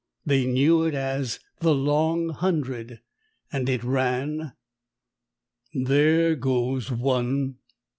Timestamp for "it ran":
3.69-4.53